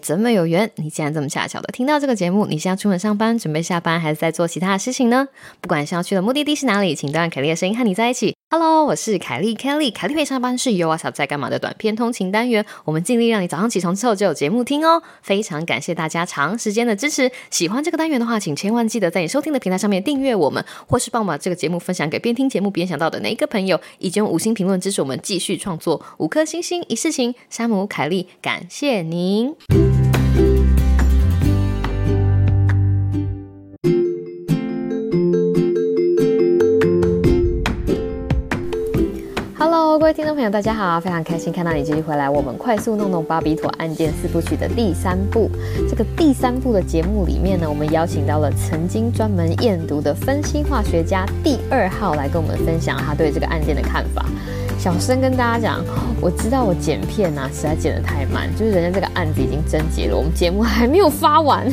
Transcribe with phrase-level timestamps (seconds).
[0.00, 0.70] 怎么有缘？
[0.76, 2.46] 你竟然这么恰巧的听到这个节目？
[2.46, 5.28] 你现在出门上班，准备下班，还是在做其他的事情呢？
[5.60, 8.34] 不管是要去的目的地是哪里，请都让凯莉的声音和你在一起。
[8.54, 9.90] Hello，我是凯莉，Kelly。
[9.90, 10.94] 凯莉陪上班是 Yo!
[10.94, 12.62] What's Up 在干嘛的短片通勤单元。
[12.84, 15.02] 我们尽力让你早上起床之后就有节目听哦。
[15.22, 17.32] 非常感谢大家长时间的支持。
[17.48, 26.04] 喜欢这个单元的话，请千万记得在你收听的平台上面订阅我们，或是帮我把这个节目分享给边听节目边想到的哪一个朋友，以及用五星评论支持我们继续创作。
[26.18, 29.56] 五颗星星一世情，山姆凯莉，感谢您。
[40.12, 42.28] 听众朋友，大家好，非常开心看到你继续回来。
[42.28, 45.50] 我们快速弄懂巴比妥案件四部曲的第三部，
[45.88, 54.26] 这个第三部的节目里面呢，我们邀请到了曾经专门验毒的分析化学家第二号来跟我们分享他对这个案件的看法。
[54.82, 55.84] 小声跟大家讲，
[56.20, 61.70] 我知道我剪片啊，实在剪得太慢，就是人家这个案子已经侦结了，我们节目还没有发完。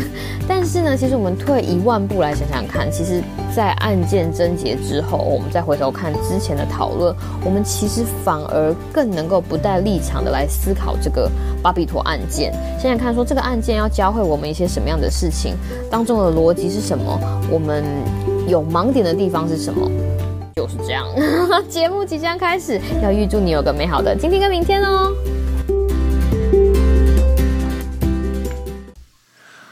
[0.48, 3.20] 但是呢，其实我们退一万步来想想看，其实，
[3.52, 11.28] 在案件侦结之后，我们再回头看之前的讨论，我们其实反而更能够不带立场的来思考这个
[11.64, 12.54] 巴比妥案件。
[12.80, 15.56] 想想看说这个案件要教会我们一些什么样的事情，
[15.90, 17.84] 当中的逻辑是什么，我们
[18.48, 19.90] 有盲点的地方是什么。
[20.60, 21.08] 就是这样，
[21.70, 25.10] 节目即将开始，要预祝你有个美好的今天跟明天哦。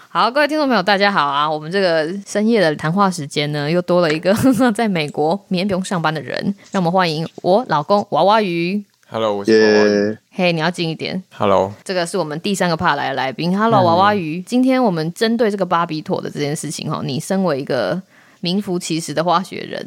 [0.07, 1.51] 好，各位听众朋友，大家好啊！
[1.51, 4.33] 我们这个深夜的谈话时间呢，又多了一个
[4.73, 8.81] 在美国明天不用上班的人，让我们欢迎我老公娃娃鱼。
[9.09, 10.17] Hello，我是娃娃鱼。
[10.31, 11.21] 嘿，你要近一点。
[11.37, 13.59] Hello，这个是我们第三个 part 来的来宾。
[13.59, 14.41] Hello，娃娃鱼。
[14.41, 18.01] 今天我们针对这个芭比妥的这件事情哈，你身为一个。
[18.41, 19.85] 名副其实的化学人，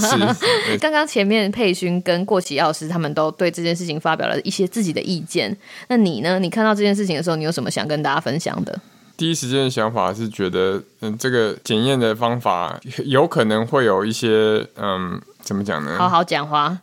[0.00, 0.78] 是。
[0.80, 5.56] 刚刚前面佩勋跟过期药师他们都对这件事情发表了一些自己的意见。
[5.88, 6.38] 那你呢？
[6.38, 8.78] 你看到这件事情的时候，你有什么想跟大家分享的？
[9.16, 15.96] 第一时间的想法是觉得，嗯，这个检验的方法有可能会有一些，嗯，怎么讲呢？
[15.96, 16.76] 好好讲话。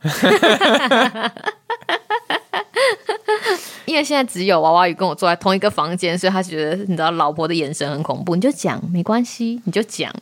[3.85, 8.35] 因为现在只有娃娃鱼跟我坐在同一个房间，所以他觉得你知道老婆的眼神很恐怖。
[8.35, 10.13] 你就讲没关系，你就讲。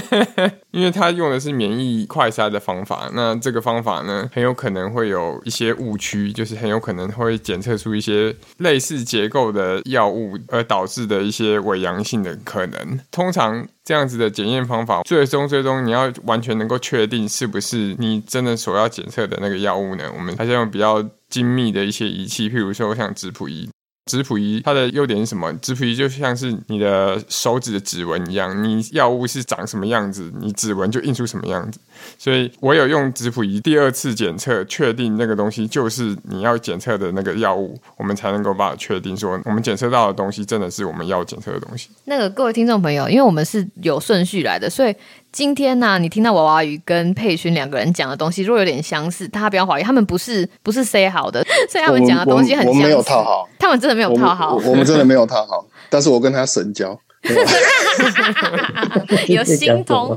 [0.70, 13.00] 因为他用的是免疫快筛的方法，那这个方法呢，很有可能会有一些误区，就是很有可能会检测出一些类似结构的药物，而导致的一些伪阳性的可能。
[13.10, 20.04] 通常这样子的检验方法，最终最终你要完全能够确定是不是你真的所要检测的那个药物呢？
[20.14, 21.02] 我们还是用比较。
[21.28, 23.68] 精密的一些仪器，譬如说像质谱仪。
[24.10, 25.52] 质谱仪它的优点是什么？
[25.54, 31.80] 质谱仪就像是你的手指的指纹一样，你药物是长什么样子，你指纹就印出什么样子。
[32.18, 41.88] 所以我有用质谱仪第二次检测，确定那个东西就是你要检测的那个药物，我们才能够把它确定说我们检测到的东西真的是我们要检测的东西。
[42.04, 44.94] 那个各位听众朋友，因为我们是有顺序来的，所以
[45.32, 52.80] 今天呢、啊，你听到娃娃鱼跟佩勋两个人讲的东西，如果有点相似，大家不要怀疑，他们不是不是 say 好的，所以他们讲的东西很相似。
[52.80, 56.98] 我，我，我没有套好，他们真的没有套好，我，我，我们真的没有套好，但是我跟他神交。
[59.26, 60.16] 有心通，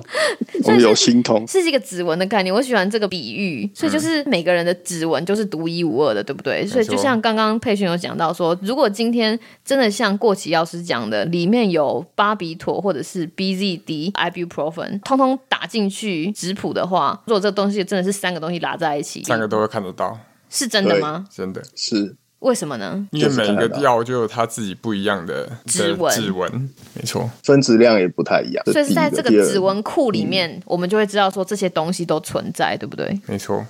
[0.63, 2.53] 我们有心通，是一个指纹的概念。
[2.53, 6.65] 我喜欢这个比喻，所以就是每个人的指纹就是独一无二的，对不对？
[6.65, 20.17] 所以就像刚刚佩勋有讲到说，如果今天真的像过期药师讲的，里面有巴比妥或者是 BZD、Ibuprofen，通通打进去质谱的话，如果这个东西真的是三个东西拉在一起，三个都会看得到，
[20.49, 21.25] 是真的吗？
[21.31, 22.15] 真的是。
[22.39, 23.05] 为什么呢？
[23.11, 28.63] 因为每一个药就有它自己不一样的指纹，指纹没错，分子量也不太一样。
[28.65, 33.19] 所以是在这个指纹库里面，嗯，我们就会知道说这些东西都存在，对不对？
[33.27, 33.65] 没错。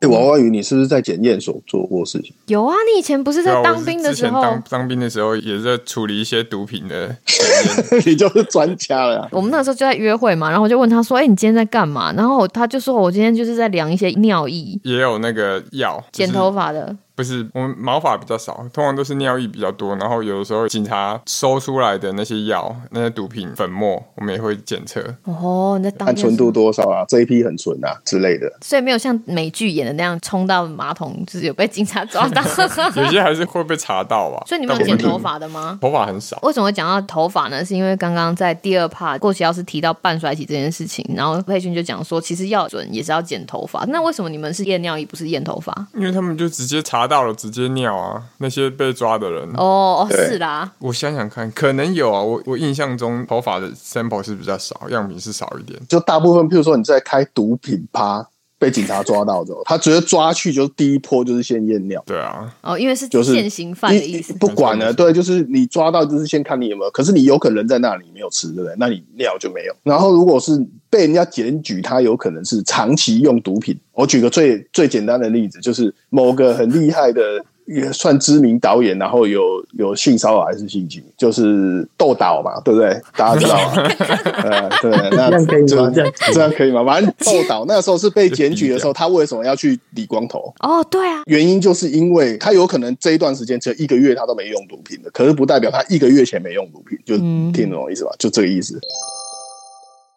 [0.00, 2.32] 欸、娃娃鱼，你是不是在检验所做过事情？
[2.48, 4.42] 有啊，你以前不是在当兵的时候？
[4.42, 7.16] 当当兵的时候也是在处理一些毒品的，
[8.04, 9.26] 你就是专家了。
[9.32, 19.96] 我们那个时候就在约会嘛，然后我就问他说：“哎、欸，你今天在干嘛？”然后他就说：“我今天就是在量一些尿液，也有那个药，剪头发的。”不是，我们毛发比较少，通常都是尿液比较多。
[19.96, 25.02] 然后有的时候警察收出来的那些药、那些毒品粉末，我们也会检测。
[25.24, 27.06] 哦，那当看纯度多少啊？
[27.08, 28.52] 这一批很纯啊之类的。
[28.60, 32.42] 所以没有像美剧演的那样冲到马桶，就是有被警察抓到。
[32.96, 34.44] 有些还是会被查到啊。
[34.46, 35.78] 所以你们有剪头发的吗？
[35.80, 36.38] 头发很少。
[36.42, 37.64] 为什么会讲到头发呢？
[37.64, 43.82] 是因为刚刚在第二 part 过期药师提到半衰期这件事情，然后佩君就讲说，其实要准也是要剪头发。
[43.88, 45.72] 那为什么你们是验尿液，不是验头发？
[45.94, 47.96] 因为他们就直接查到了，直接尿。
[47.96, 50.70] 啊，那些被抓的人哦，是啦。
[50.78, 52.20] 我想想看，可能有啊。
[52.20, 55.80] 我我印象中头发的 sample 是比较少，样品是少一点。
[55.88, 58.26] 就大部分，譬如说你在开毒品趴，
[58.58, 62.02] 被警察抓到之后，他直接抓去，就是第一波就是先验尿。
[62.06, 64.32] 对啊，哦，因为是就是现行犯的意思。
[64.34, 68.74] 不管了，对，就是你抓到就是先看你有没有，可是你有可能在那里没有吃，对不对？
[68.78, 69.74] 那你尿就没有。
[69.82, 70.52] 然后如果是
[70.88, 73.78] 被人家检举，他有可能是长期用毒品。
[73.92, 77.44] 我举个最最简单的例子，就是某个很厉害的。
[77.66, 79.42] 也算知名导演，然后有
[79.72, 83.00] 有性骚扰还是性侵，就是窦导嘛，对不对？
[83.16, 83.82] 大家知道吗？
[84.44, 85.90] 呃，对，那这样可以吗？
[85.94, 86.84] 这样这样可以吗？
[86.84, 90.52] 反正窦导那时候是被检举的时候，他为什么要去理光头？
[90.60, 97.16] 哦，对啊，原因就是因为他有可能这一段时间只有一个月他都没用毒品的，可是不代表他一个月前没用毒品，就
[97.52, 98.10] 听懂我意思吧？
[98.18, 98.80] 就这个意思。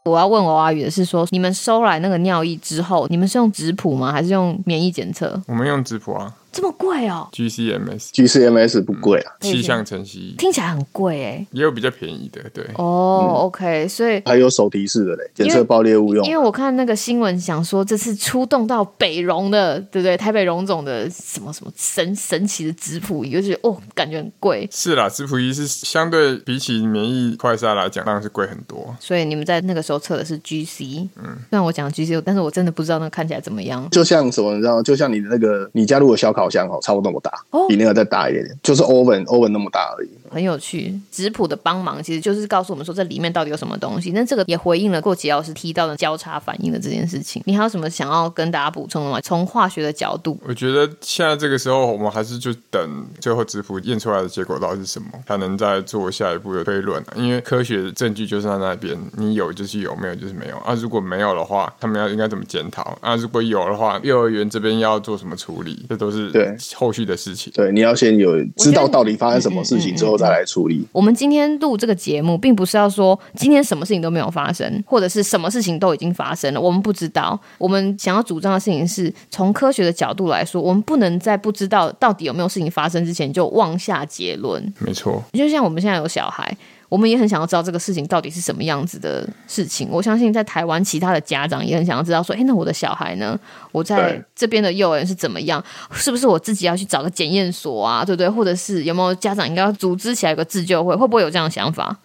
[0.06, 4.12] 我要问娃娃鱼的是说，你们收来那个尿液之后，你们是用质谱吗？
[4.12, 5.40] 还是用免疫检测？
[5.48, 6.34] 我们用质谱啊。
[6.52, 12.64] 这么贵哦？GCMS，GCMS 不贵啊，气象成绩听起来很贵哎，也有比较便宜的，对。
[12.76, 16.26] 哦，OK，所以还有手提式的嘞，检测爆裂物用。
[16.26, 20.18] 因为我看那个新闻，想说这次出动到北荣的，对不对？
[20.18, 24.68] 台北荣总的什么什么神神奇的质谱仪，就是哦，感觉很贵。
[24.72, 28.96] 是啦，质谱仪是相对比起免疫快筛来讲，当然是贵很多。
[29.00, 33.88] 所以你们在那个时候测的是 GC，嗯，虽然我讲 GC，但是我真的不知道那看起来怎么样。
[33.92, 34.82] 就像什么，你知道？
[34.82, 37.34] 就像你的那个，你家如果小烤箱哦，差不多那么大，
[37.68, 40.10] 比那个再大一点点，就是 oven oven 那么大而已。
[40.32, 44.12] 很有趣，质谱的帮忙其实就是告诉我们说这里面到底有什么东西。
[44.12, 47.42] 那这个也回应了过吉老师提到的交叉反应的这件事情。
[47.46, 49.20] 你还有什么想要跟大家补充的吗？
[49.22, 57.04] 从化学的角度，我觉得现在这个时候我们还是就等最后质谱验出来的结果到底是什么，才能再做下一步的推论。
[57.16, 60.58] 因为科学的证据就是在那边，你有就是有，没有就是没有。
[60.58, 62.98] 啊，如果没有的话，他们要应该怎么检讨？
[63.02, 65.86] 啊，如果有的话，幼儿园这边要做什么处理？
[65.90, 67.52] 这都是对后续的事情。
[67.56, 70.86] 对，你要先有知道到底发生什么事情之后再来处理。
[70.92, 76.60] 我们今天录这个节目，并不是要说今天什么事情都没有发生，或者是什么事情都已经发生了。
[76.60, 77.40] 我们不知道。
[77.58, 84.62] 我们想要主张的事情是从科学的角度来说，我们不能在不知道到底有没有事情发生之前就妄下结论。
[84.80, 86.56] 没错，就像我们现在有小孩。
[86.90, 89.88] 我们也很想要知道这个事情到底是什么样子的事情。
[89.92, 93.40] 我相信在台湾，其他的家长也很想要知道说，哎，那我的小孩呢？
[93.72, 95.64] 我在这边的幼儿园是怎么样？
[95.94, 98.04] 是不是我自己要去找个检验所啊？
[98.04, 98.28] 对不对？
[98.28, 100.96] 或者是有没有家长应该要组织起来一个自救会？
[100.96, 101.96] 会不会有这样的想法？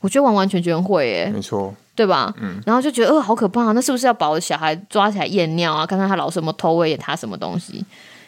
[0.00, 2.34] 我觉得完完全全会耶，没错，对吧？
[2.38, 3.72] 嗯，然后就觉得，呃，好可怕啊！
[3.72, 5.86] 那是不是要把我的小孩抓起来验尿啊？
[5.86, 7.82] 看看他老是有没有偷喂他什么东西？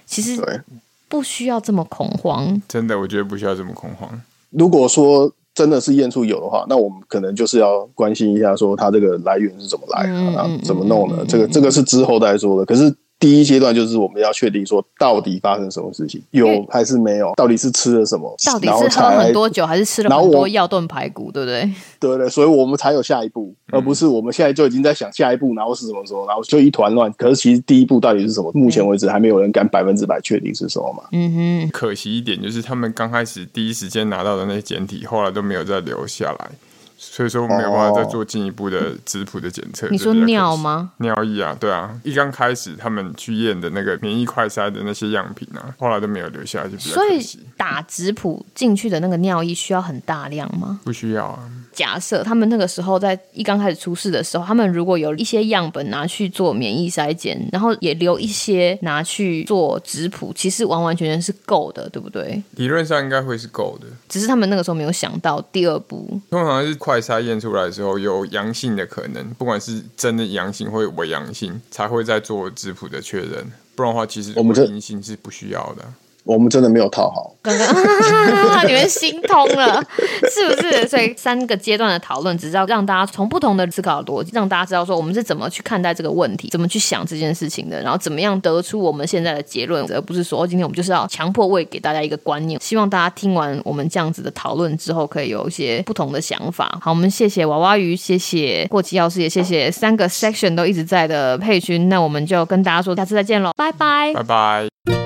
[0.07, 0.65] 其实
[1.09, 2.63] 不需要这么恐慌。
[2.67, 4.19] 真的，我觉得不需要这么恐慌。
[4.49, 5.31] 如果说。
[5.57, 11.25] 真的是验出有的话，那我们可能就是要关心一下，说它这个来源是怎么来的，怎么弄的？
[11.25, 12.65] 嗯、这个这个是之后再说的。
[12.65, 12.95] 可是。
[13.27, 17.33] 第一阶段就是我们要确定说到底发生什么事情，有还是没有？
[17.37, 18.33] 到底是吃了什么？
[18.47, 21.33] 到底是喝很多酒还是吃了很多药炖排骨？
[21.33, 21.69] 对不对？
[21.99, 27.13] 对对，所以我们才有下一步，而不是我们现在就已经在想下一步，然后是什么时候，然后就一团乱。
[27.15, 28.49] 可是其实第一步到底是什么？
[28.55, 31.03] 目前为止还没有人敢百分之百确定是什么嘛。
[31.11, 36.51] 嗯哼，可惜一点就是他们刚开始第一时间拿到的那些简体，后来都没有再留下来。
[36.99, 39.89] 所以说我没有办法再做进一步的质谱的检测。
[39.91, 40.93] 你说尿吗？
[40.99, 41.99] 尿液啊，对啊。
[42.03, 47.39] 一刚开始他们去验的那个免疫快筛的那些样品啊，后来都没有留下来，就比较可惜。
[47.39, 50.81] 所以打质谱进去的那个尿液需要很大量吗？
[50.85, 51.51] 不需要啊。
[51.73, 62.43] 假设他们那个时候在一刚开始出事的时候，他们如果有一些样本拿去做免疫筛检，然后也留一些拿去做质谱，其实完完全全是够的，对不对？
[62.53, 66.19] 理论上应该会是够的，只是他们那个时候没有想到第二步。
[66.31, 73.45] 通常是快筛验出来之后有阳性的可能，不管是真的阳性或伪阳性，才会再做质谱的确认。
[73.75, 75.85] 不然的话，其实我们阴性是不需要的。
[76.27, 79.81] 我们真的没有套好，刚刚你们心通了，
[80.29, 80.89] 是不是？
[80.89, 92.61] 所以三个阶段的讨论，只是要让大家从不同的思考逻辑，让大家知道说我们是怎么去看待这个问题，怎么去想这件事情的，然后怎么样得出我们现在的结论，而不是说今天我们就是要强迫喂给大家一个观念。
[92.61, 96.77] 希望大家听完我们这样子的讨论之后，可以有一些不同的想法。
[96.83, 101.89] 好，我们谢谢娃娃鱼，谢谢过期药师，也谢谢三个 section 都一直在的佩君。
[101.89, 105.06] 那我们就跟大家说，下次再见喽，拜拜，拜拜。